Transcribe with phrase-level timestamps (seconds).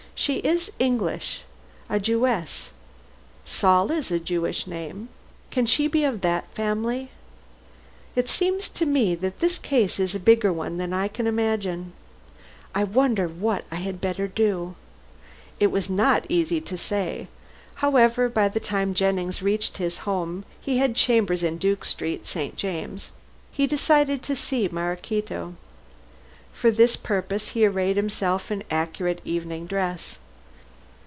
[0.13, 1.41] "She is English
[1.89, 2.69] a Jewess
[3.43, 5.09] Saul is a Jewish name.
[5.49, 7.09] Can she be of that family?
[8.15, 11.93] It seems to me that this case is a bigger one than I imagine.
[12.75, 14.75] I wonder what I had better do?"
[15.59, 17.27] It was not easy to say.
[17.75, 22.55] However, by the time Jennings reached his home he had chambers in Duke Street, St.
[22.55, 23.09] James'
[23.51, 25.55] he decided to see Maraquito.
[26.53, 30.17] For this purpose he arrayed himself in accurate evening dress.